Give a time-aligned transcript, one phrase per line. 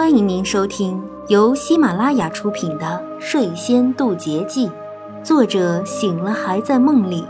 [0.00, 0.98] 欢迎您收听
[1.28, 2.86] 由喜马拉雅出品的
[3.20, 4.66] 《睡仙渡劫记》，
[5.22, 7.22] 作者醒了还在梦里，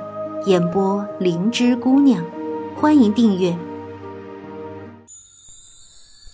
[0.46, 2.24] 演播灵芝姑娘。
[2.76, 3.58] 欢迎订阅。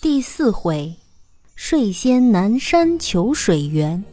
[0.03, 0.97] 第四回，
[1.55, 4.05] 睡仙南山求水源，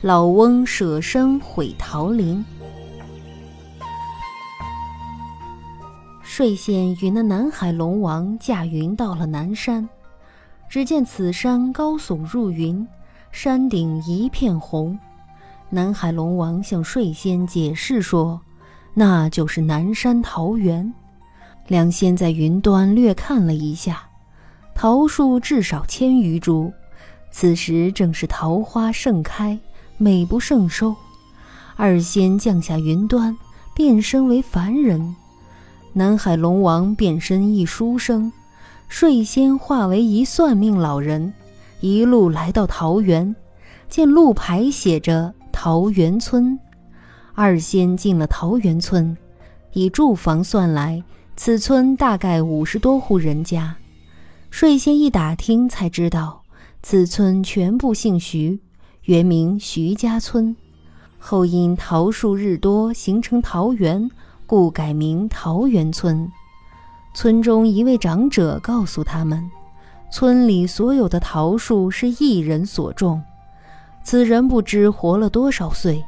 [0.00, 2.44] 老翁舍身毁桃林。
[6.22, 9.88] 睡仙与那南海龙王驾云到了南山。
[10.74, 12.84] 只见此山高耸入云，
[13.30, 14.98] 山顶一片红。
[15.70, 18.40] 南海龙王向睡仙解释说
[18.92, 20.92] ：“那就是南山桃源。”
[21.68, 24.02] 两仙在云端略看了一下，
[24.74, 26.72] 桃树至少千余株，
[27.30, 29.56] 此时正是桃花盛开，
[29.96, 30.92] 美不胜收。
[31.76, 33.38] 二仙降下云端，
[33.76, 35.14] 变身为凡人。
[35.92, 38.32] 南海龙王变身一书生。
[38.96, 41.34] 睡仙化为一算命老人，
[41.80, 43.34] 一路来到桃园，
[43.88, 46.56] 见路牌写着“桃源村”。
[47.34, 49.16] 二仙进了桃源村，
[49.72, 51.02] 以住房算来，
[51.34, 53.74] 此村大概五十多户人家。
[54.48, 56.42] 睡仙一打听，才知道
[56.80, 58.60] 此村全部姓徐，
[59.06, 60.54] 原名徐家村，
[61.18, 64.08] 后因桃树日多，形成桃园，
[64.46, 66.30] 故改名桃源村。
[67.14, 69.48] 村中一位长者告诉他们，
[70.10, 73.22] 村里所有的桃树是一人所种，
[74.02, 76.04] 此人不知活了多少岁，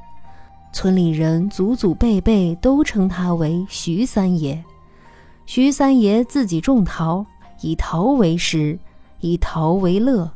[0.73, 4.63] 村里人祖祖辈辈都称他为徐三爷。
[5.47, 7.25] 徐三爷自己种桃，
[7.61, 8.77] 以桃为食，
[9.21, 10.29] 以桃为乐，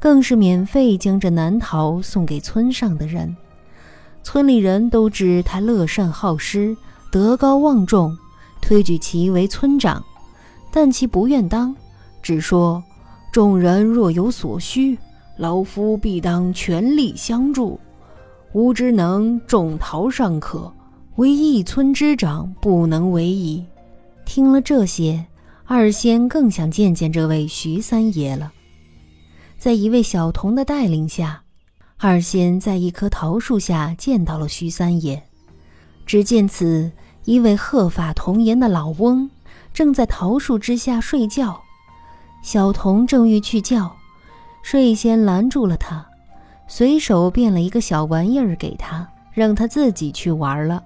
[0.00, 3.36] 更是免费将这南桃送给村上的人。
[4.24, 6.76] 村里人都知他乐善好施，
[7.12, 8.18] 德高望重。
[8.68, 10.04] 推举其为村长，
[10.70, 11.74] 但其不愿当，
[12.20, 12.84] 只说
[13.32, 14.98] ：“众人若有所需，
[15.38, 17.80] 老夫必当全力相助。
[18.52, 20.70] 吾之能种桃尚可，
[21.16, 23.64] 唯一村之长不能为矣。”
[24.26, 25.24] 听了这些，
[25.64, 28.52] 二仙更想见见这位徐三爷了。
[29.56, 31.42] 在一位小童的带领下，
[31.96, 35.22] 二仙在一棵桃树下见到了徐三爷。
[36.04, 36.92] 只见此。
[37.28, 39.28] 一位鹤发童颜的老翁
[39.74, 41.60] 正在桃树之下睡觉，
[42.40, 43.94] 小童正欲去叫，
[44.62, 46.06] 睡仙拦住了他，
[46.66, 50.82] 随手变了一个小玩意儿给他，让他自己去玩了。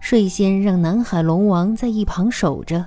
[0.00, 2.86] 睡仙让南海龙王在一旁守着，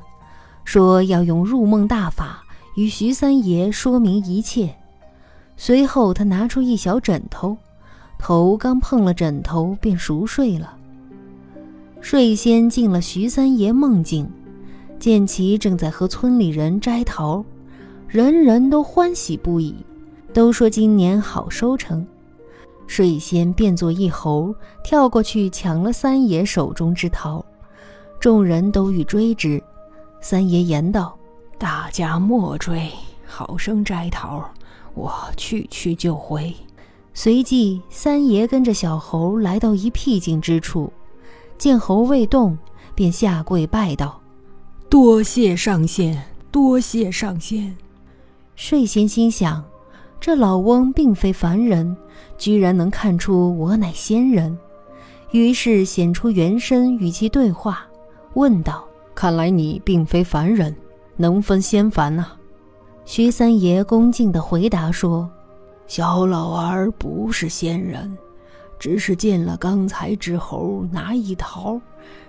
[0.63, 2.43] 说要用入梦大法
[2.73, 4.75] 与徐三爷说明一切。
[5.55, 7.55] 随后他拿出一小枕头，
[8.17, 10.77] 头刚碰了枕头便熟睡了。
[12.01, 14.27] 睡仙进了徐三爷梦境，
[14.99, 17.45] 见其正在和村里人摘桃，
[18.07, 19.75] 人人都欢喜不已，
[20.33, 22.05] 都说今年好收成。
[22.87, 24.53] 睡仙变作一猴，
[24.83, 27.45] 跳过去抢了三爷手中之桃，
[28.19, 29.63] 众人都欲追之，
[30.21, 31.15] 三爷言道
[31.59, 32.89] ：“大家莫追，
[33.25, 34.43] 好生摘桃，
[34.95, 36.53] 我去去就回。”
[37.13, 40.91] 随即，三爷跟着小猴来到一僻静之处。
[41.61, 42.57] 见猴未动，
[42.95, 44.19] 便下跪拜道
[44.89, 47.77] ：“多谢上仙，多谢上仙。”
[48.57, 49.63] 睡仙心想：
[50.19, 51.95] 这老翁并非凡人，
[52.35, 54.57] 居然能看出我乃仙人，
[55.29, 57.85] 于是显出原身与其对话，
[58.33, 58.83] 问道
[59.13, 60.75] ：“看来你并非凡人，
[61.15, 62.35] 能分仙凡啊？”
[63.05, 65.29] 徐三爷恭敬地回答说
[65.85, 68.17] ：“小老儿不是仙人。”
[68.81, 71.79] 只是见了刚才之猴拿一桃，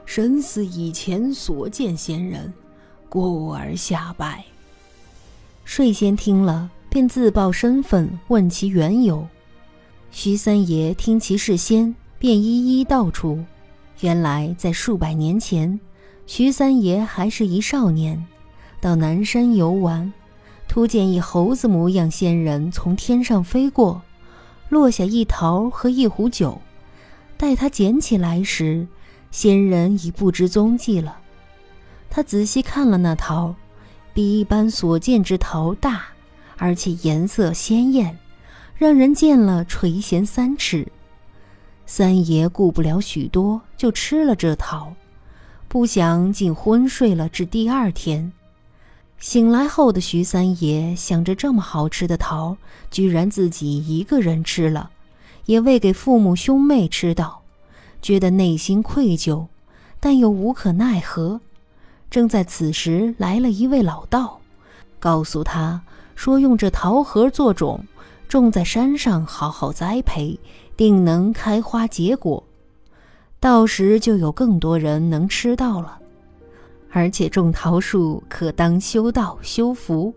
[0.04, 2.52] 神似以前所见仙人，
[3.08, 4.44] 故而下拜。
[5.64, 9.26] 睡仙听了，便自报身份，问其缘由。
[10.10, 13.42] 徐三爷听其是仙，便一一道出。
[14.00, 15.80] 原来在数百年前，
[16.26, 18.22] 徐三爷还是一少年，
[18.78, 20.12] 到南山游玩，
[20.68, 24.03] 突见一猴子模样仙人从天上飞过。
[24.72, 26.59] 落下一桃和一壶酒，
[27.36, 28.86] 待他捡起来时，
[29.30, 31.19] 仙人已不知踪迹了。
[32.09, 33.54] 他仔细看了那桃，
[34.15, 36.04] 比一般所见之桃大，
[36.57, 38.19] 而且颜色鲜艳，
[38.74, 40.91] 让人见了垂涎三尺。
[41.84, 44.95] 三爷顾不了许多，就吃了这桃，
[45.68, 48.33] 不想竟昏睡了至第二天。
[49.22, 52.57] 醒来后的徐三爷想着这么好吃的桃，
[52.91, 54.91] 居然自己一个人吃了，
[55.47, 57.41] 也未给父母兄妹吃到，
[58.03, 59.47] 觉得内心愧疚，
[60.01, 61.41] 但又无可奈何。
[62.10, 64.41] 正在此时，来了一位老道，
[64.98, 65.83] 告诉他
[66.16, 67.86] 说用这桃核做种，
[68.27, 70.41] 种在山上，好好栽培，
[70.77, 72.42] 定能开花结果。
[73.39, 76.01] 到时就有更多人能吃到了。
[76.92, 80.15] 而且种桃树可当修道修福，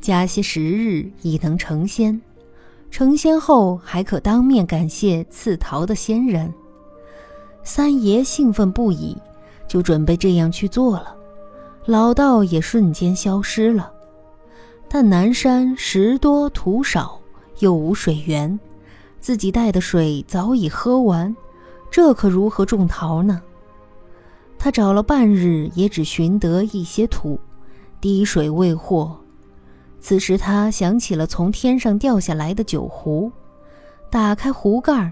[0.00, 2.20] 加些时日已能成仙。
[2.90, 6.52] 成仙后还可当面感谢赐桃的仙人。
[7.62, 9.16] 三爷兴奋不已，
[9.66, 11.16] 就准备这样去做了。
[11.86, 13.90] 老道也瞬间消失了。
[14.88, 17.18] 但南山石多土少，
[17.60, 18.58] 又无水源，
[19.20, 21.34] 自己带的水早已喝完，
[21.90, 23.40] 这可如何种桃呢？
[24.62, 27.40] 他找了半日，也只寻得一些土，
[27.98, 29.18] 滴水未获。
[29.98, 33.32] 此时他想起了从天上掉下来的酒壶，
[34.10, 35.10] 打开壶盖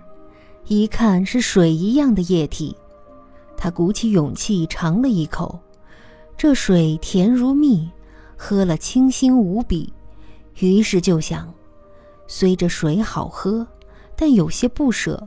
[0.67, 2.77] 一看是水一样的液体。
[3.57, 5.59] 他鼓起勇气尝了一口，
[6.37, 7.91] 这水甜如蜜，
[8.37, 9.91] 喝了清新无比。
[10.59, 11.51] 于是就想，
[12.27, 13.67] 虽这水好喝，
[14.15, 15.27] 但有些不舍。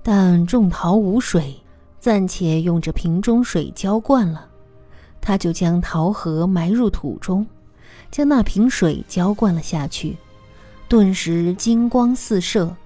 [0.00, 1.56] 但种桃无水，
[2.02, 4.48] 暂且用这瓶中水浇灌了。
[5.20, 7.46] 他就将桃核埋入土中。
[8.10, 10.16] 将那瓶水浇灌了下去，
[10.88, 12.76] 顿时金光四射，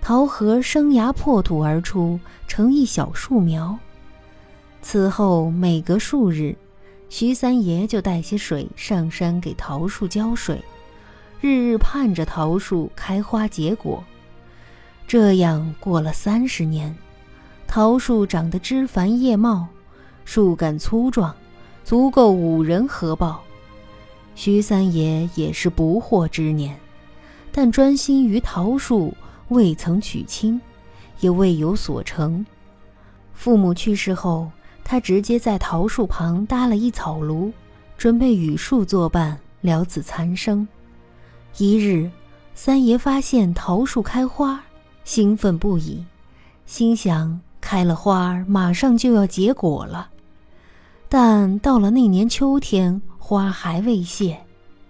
[0.00, 3.76] 桃核生芽破土而出，成一小树苗。
[4.82, 6.54] 此后每隔数日，
[7.08, 10.62] 徐三爷就带些水上山给桃树浇水，
[11.40, 14.04] 日日盼着桃树开花结果。
[15.08, 16.94] 这样过了三十年，
[17.74, 19.66] 桃树长得枝繁叶茂，
[20.24, 21.34] 树干粗壮，
[21.82, 23.42] 足够五人合抱。
[24.36, 26.78] 徐三爷也是不惑之年，
[27.50, 29.12] 但专心于桃树，
[29.48, 30.60] 未曾娶亲，
[31.18, 32.46] 也未有所成。
[33.32, 34.48] 父母去世后，
[34.84, 37.50] 他直接在桃树旁搭了一草庐，
[37.98, 40.68] 准备与树作伴，了此残生。
[41.58, 42.08] 一日，
[42.54, 44.62] 三爷发现桃树开花，
[45.02, 46.04] 兴奋不已，
[46.66, 50.10] 心想开了花儿马上就要结果了。
[51.08, 53.00] 但到了那年秋天。
[53.26, 54.38] 花还未谢，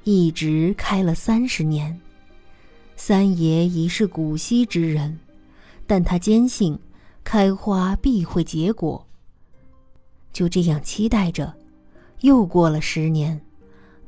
[0.02, 2.00] 一直开了三十年。
[2.96, 5.20] 三爷已是古稀之人，
[5.86, 6.76] 但他坚信
[7.22, 9.06] 开花必会结果。
[10.32, 11.54] 就这样期待着，
[12.22, 13.40] 又过了十年，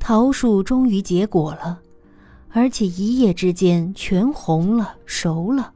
[0.01, 1.79] 桃树终于结果了，
[2.51, 5.73] 而且一夜之间全红了，熟了。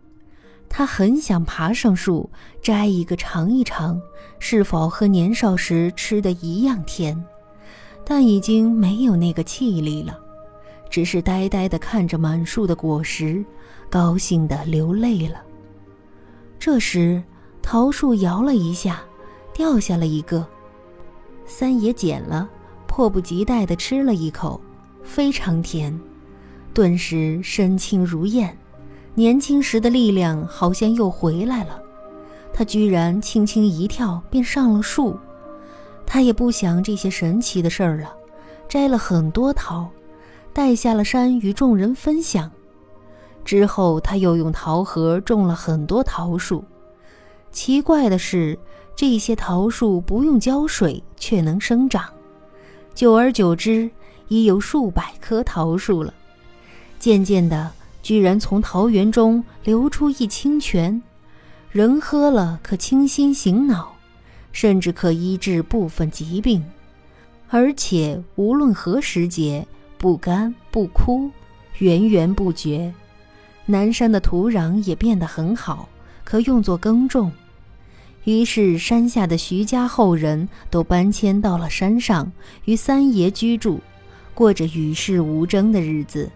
[0.70, 2.30] 他很想爬上树
[2.62, 4.00] 摘一个尝一尝，
[4.38, 7.22] 是否和年少时吃的一样甜。
[8.02, 10.18] 但已经没有那个气力了，
[10.88, 13.44] 只是呆呆地看着满树的果实，
[13.90, 15.42] 高兴地流泪了。
[16.58, 17.22] 这时，
[17.60, 19.02] 桃树摇了一下，
[19.52, 20.46] 掉下了一个。
[21.46, 22.48] 三爷捡了，
[22.86, 24.60] 迫不及待地吃了一口，
[25.02, 25.98] 非常甜，
[26.72, 28.56] 顿时身轻如燕，
[29.14, 31.80] 年轻时的力量好像又回来了。
[32.52, 35.18] 他居然轻轻一跳，便上了树。
[36.06, 38.12] 他也不想这些神奇的事儿了，
[38.68, 39.88] 摘了很多桃，
[40.52, 42.50] 带下了山与众人分享。
[43.44, 46.64] 之后，他又用桃核种了很多桃树。
[47.52, 48.58] 奇怪的是，
[48.94, 52.04] 这些桃树不用浇水却能生长，
[52.94, 53.90] 久而久之，
[54.28, 56.12] 已有数百棵桃树了。
[56.98, 57.70] 渐渐的，
[58.02, 61.02] 居然从桃园中流出一清泉，
[61.70, 63.94] 人喝了可清心醒脑。
[64.52, 66.60] 甚至可医治部分疾病，
[67.50, 69.64] 而且无论何时节，
[69.96, 71.30] 不干不枯，
[71.78, 72.92] 源源不绝。
[73.64, 75.88] 南山的土壤也变得很好，
[76.24, 77.30] 可用作耕种。
[78.24, 82.32] 于是山下的徐家后人都搬迁到了山上，
[82.64, 83.80] 与三爷居住，
[84.34, 86.28] 过着与世无争的日子。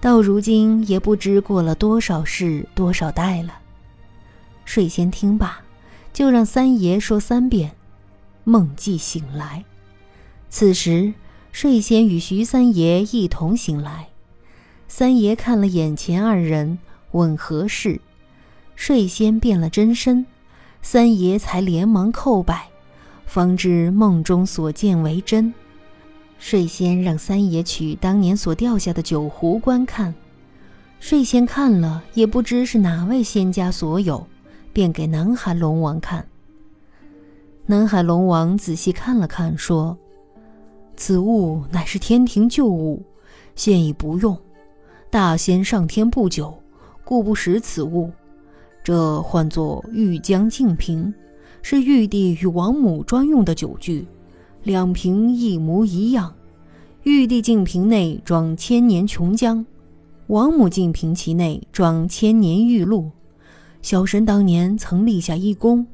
[0.00, 3.58] 到如今也不知过了多少世多少代了。
[4.64, 5.60] 睡先听罢。
[6.10, 7.76] 就让三爷说三遍，
[8.42, 9.64] 梦既醒来。
[10.50, 11.14] 此时，
[11.52, 14.08] 睡仙与徐三爷一同醒来。
[14.88, 16.80] 三爷看了眼前二人，
[17.12, 18.00] 问何事，
[18.74, 20.26] 睡仙变了真身，
[20.82, 22.68] 三爷才连忙叩拜，
[23.24, 25.54] 方知梦中所见为真。
[26.38, 30.14] 睡仙让三爷取当年所掉下的酒壶观看，
[31.00, 34.26] 睡仙看了也不知是哪位仙家所有。
[34.70, 36.24] 便给南海龙王看。
[37.66, 39.98] 南海龙王仔细看了看，说
[40.96, 43.02] ：“此物乃是天庭旧物，
[43.56, 44.38] 现已不用。
[45.10, 46.56] 大仙上天不久，
[47.02, 48.12] 故不识此物。
[48.84, 51.12] 这唤作玉江净瓶，
[51.60, 54.06] 是玉帝与王母专用的酒具，
[54.62, 56.34] 两瓶一模一样。
[57.04, 59.64] 玉帝净瓶内装千年琼浆，
[60.26, 63.10] 王母净瓶其内装千年玉露。
[63.80, 65.86] 小神当年曾立下一功，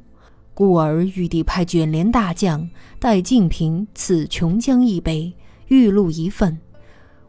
[0.55, 2.69] 故而玉帝派卷帘大将
[2.99, 5.33] 带净瓶赐琼浆一杯，
[5.69, 6.59] 玉露一份，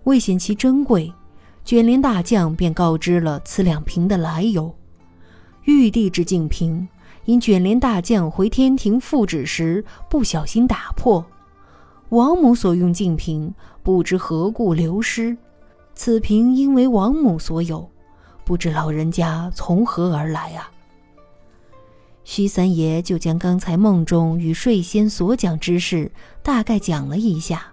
[0.06, 1.14] 为显其珍贵。
[1.64, 4.74] 卷帘大将便告知了此两瓶的来由。
[5.66, 6.88] 玉帝之净瓶，
[7.26, 11.26] 因卷帘大将回天庭复旨时不小心打破。
[12.10, 13.54] 王母所用净瓶，
[13.84, 15.36] 不知何故流失。
[15.96, 17.90] 此瓶应为王母所有，
[18.44, 20.70] 不知老人家从何而来啊？
[22.24, 27.68] 徐三爷就将刚才梦中与睡仙所讲之事大概讲了一下。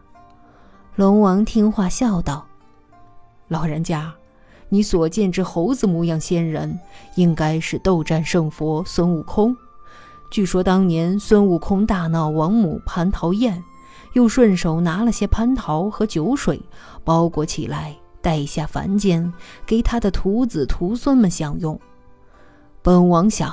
[0.94, 2.46] 龙王听话笑道
[3.48, 4.12] ：“老人家，
[4.72, 6.80] 你所见之猴子模样仙人，
[7.16, 9.54] 应该是斗战胜佛孙悟空。
[10.30, 13.62] 据说当年孙悟空大闹王母蟠桃宴。”
[14.14, 16.60] 又顺手拿了些蟠桃和酒水，
[17.02, 19.32] 包裹起来带下凡间，
[19.64, 21.80] 给他的徒子徒孙们享用。
[22.82, 23.50] 本王想，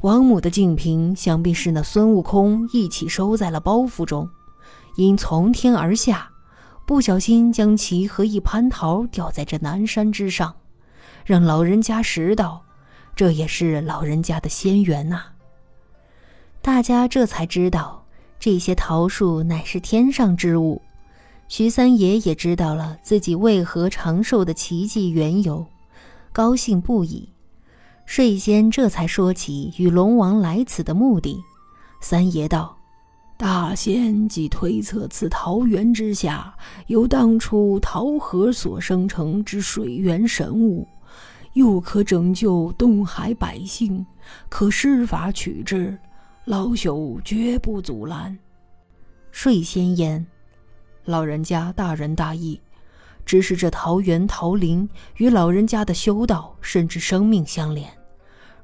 [0.00, 4.26] 王母的净瓶想必是那孙悟空一起收在了包袱中，
[4.96, 6.30] 因从天而下，
[6.84, 10.54] 不小心将其和一蟠桃掉在这南山之上，
[11.24, 12.62] 让老人家拾到，
[13.14, 15.24] 这也是老人家的仙缘呐。
[16.60, 18.00] 大家这才知道。
[18.38, 20.82] 这些桃树乃是天上之物，
[21.46, 25.64] 徐三爷也知道了自己为何长寿的奇迹缘由，
[26.32, 27.28] 高兴不已。
[28.04, 31.40] 睡仙这才说起与龙王来此的目的。
[32.00, 32.76] 三爷道
[33.36, 36.54] ：“大仙即推测此桃源之下
[36.86, 40.86] 有当初桃核所生成之水源神物，
[41.54, 44.06] 又可拯救东海百姓，
[44.48, 45.98] 可施法取之。”
[46.44, 48.36] 老朽绝不阻拦。
[49.30, 50.26] 睡仙言
[51.06, 52.60] ：“老人家大仁大义，
[53.24, 57.88] 只是这桃园桃林与老人家的修道甚至生命相连。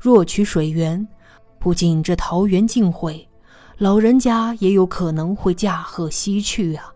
[0.00, 1.06] 若取水源，
[1.60, 3.28] 不仅这桃园尽毁，
[3.78, 6.92] 老人家也有可能会驾鹤西去啊。”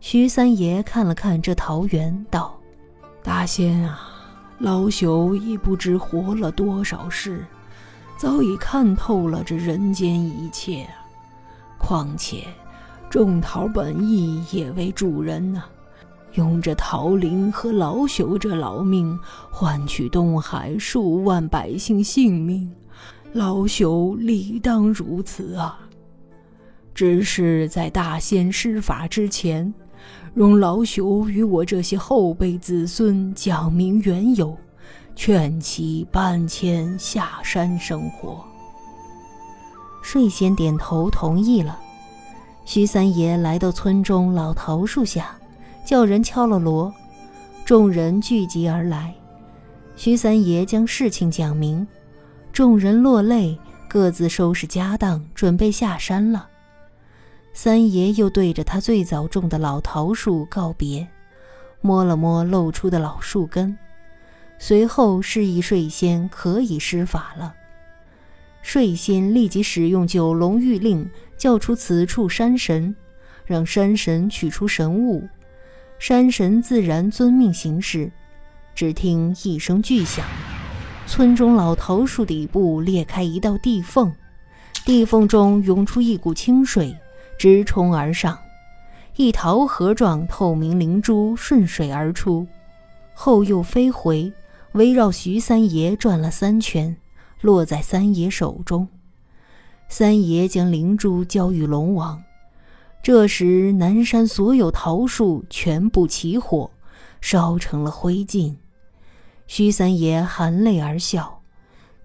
[0.00, 2.58] 徐三爷看了看这桃园，道
[3.22, 4.00] ：“大仙啊，
[4.58, 7.44] 老朽已不知活了多少世。”
[8.18, 10.88] 早已看透了这人间一切，
[11.76, 12.44] 况且
[13.10, 15.64] 种桃本意也为助人呐，
[16.34, 19.18] 用这桃林和老朽这老命
[19.50, 22.72] 换取东海数万百姓性命，
[23.32, 25.78] 老朽理当如此啊。
[26.94, 29.72] 只是在大仙施法之前，
[30.34, 34.56] 容老朽与我这些后辈子孙讲明缘由。
[35.14, 38.42] 劝其搬迁下山生活。
[40.02, 41.78] 睡仙点头同意了。
[42.64, 45.36] 徐三爷来到村中老桃树下，
[45.84, 46.90] 叫人敲了锣，
[47.62, 49.14] 众人聚集而来。
[49.96, 51.86] 徐三爷将事情讲明，
[52.52, 56.48] 众人落泪，各自收拾家当，准备下山了。
[57.54, 61.08] 三爷又对着他最早种的老桃树告别，
[61.80, 63.76] 摸了摸露出的老树根。
[64.58, 67.54] 随后示意睡仙可以施法了。
[68.60, 72.94] 睡仙立即使用九龙玉令，叫出此处山神，
[73.46, 75.26] 让山神取出神物。
[75.98, 78.12] 山神自然遵命行事。
[78.74, 80.24] 只听一声巨响，
[81.06, 84.12] 村中老桃树底部裂开一道地缝，
[84.84, 86.96] 地缝中涌出一股清水，
[87.38, 88.38] 直冲而上，
[89.16, 92.46] 一桃核状透明灵珠顺水而出，
[93.14, 94.32] 后又飞回。
[94.72, 96.96] 围绕徐三爷转了三圈，
[97.42, 98.88] 落在三爷手中。
[99.86, 102.22] 三爷将灵珠交与龙王。
[103.02, 106.70] 这时，南山所有桃树全部起火，
[107.20, 108.54] 烧成了灰烬。
[109.54, 111.42] 徐三爷含泪而笑。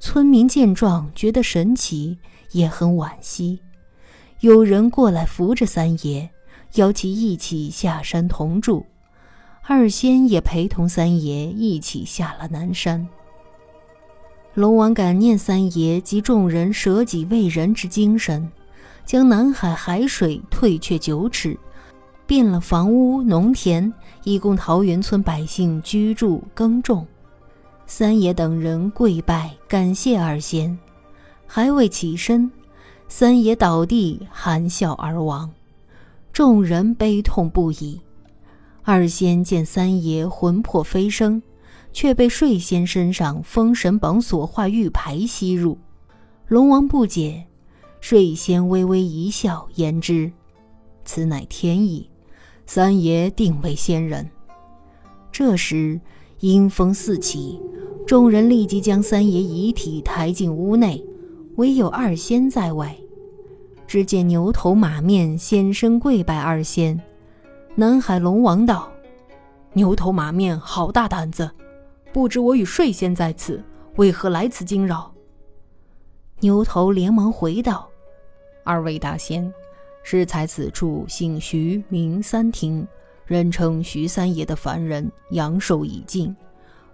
[0.02, 2.18] 村民见状，觉得神奇，
[2.52, 3.62] 也很惋惜。
[4.42, 6.30] 有人过来扶着三爷，
[6.74, 8.86] 邀其一起下山同住。
[9.62, 13.08] 二仙也陪同三爷一起下了南山。
[14.54, 18.52] 龙王感念三爷及众人舍己为人之精神，
[19.06, 21.58] 将南海海水退却九尺，
[22.26, 23.94] 变了房屋农田，
[24.26, 27.08] 以供桃源村百姓居住耕种。
[27.90, 30.78] 三爷等人跪拜感谢二仙，
[31.48, 32.52] 还未起身，
[33.08, 35.50] 三爷倒地含笑而亡，
[36.34, 38.02] 众人悲痛不已。
[38.84, 41.42] 二仙见三爷魂魄飞升，
[41.94, 45.78] 却被睡仙身上封神榜所化玉牌吸入。
[46.48, 47.46] 龙王不解，
[48.02, 50.30] 睡仙微微一笑，言之
[51.06, 52.10] ：“此乃天意。
[52.66, 54.30] 三爷定为仙人。
[55.32, 56.00] 这时
[56.40, 57.60] 阴风四起，
[58.06, 61.04] 众人立即将三爷遗体抬进屋内，
[61.56, 62.96] 唯有二仙在外。
[63.88, 67.02] 只见牛头马面先身跪拜二仙。
[67.74, 68.92] 南海龙王道
[69.74, 71.50] ：“牛头马面好大胆子，
[72.14, 73.64] 不知我与睡仙在此，
[73.96, 75.12] 为何来此惊扰？”
[76.42, 77.90] 牛头连忙回道
[78.64, 79.52] ：“二位大仙，
[80.04, 82.88] 适才此处姓徐名三庭，
[83.28, 86.36] 人称徐三爷的凡人阳寿已尽，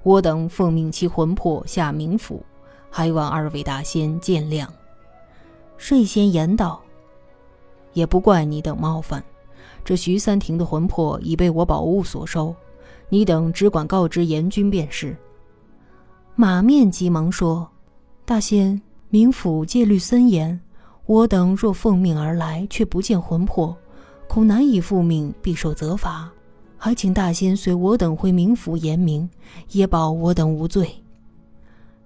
[0.01, 2.43] 我等奉命其魂魄下冥府，
[2.89, 4.67] 还望二位大仙见谅。”
[5.77, 6.81] 睡仙言道。
[7.93, 9.23] 也不怪你等冒犯，
[9.85, 12.55] 这徐三庭的魂魄已被我宝物所收，
[13.07, 15.15] 你等只管告知阎君便是。
[16.35, 17.69] 马面急忙说
[18.25, 20.59] ：“大仙，冥府戒律森严，
[21.05, 23.77] 我等若奉命而来，却不见魂魄，
[24.33, 26.27] 恐难以复命，必受责罚。
[26.75, 29.29] 还请大仙随我等回冥府言明，
[29.69, 31.03] 也保我等无罪。”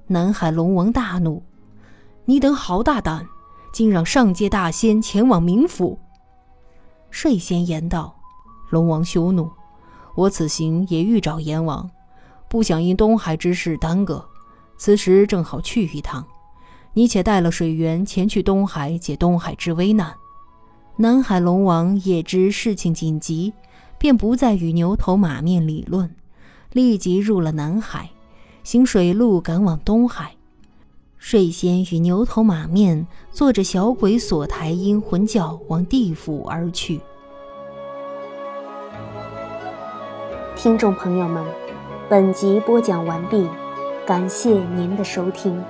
[0.08, 1.42] 南海龙王大怒
[2.28, 3.26] ：“你等好大胆！”
[3.72, 5.98] 竟让上界大仙前往冥府。
[7.12, 8.14] 睡仙言道
[8.72, 9.50] ：“龙王休怒，
[10.14, 11.90] 我此行也欲找阎王，
[12.50, 14.28] 不想因东海之事耽搁。
[14.78, 16.26] 此时正好去一趟，
[16.92, 20.14] 你且带了水源前去东海解东海之危难。”
[21.00, 23.54] 南海龙王也知事情紧急，
[24.00, 26.10] 便不再与牛头马面理论，
[26.72, 28.10] 立即入了南海，
[28.64, 30.32] 行水路赶往东海。
[31.20, 37.00] 睡仙与牛头马面坐着小鬼锁台阴魂轿往地府而去。
[40.56, 41.46] 听众朋友们，
[42.10, 43.48] 本集播讲完毕，
[44.04, 45.64] 感谢您的收听。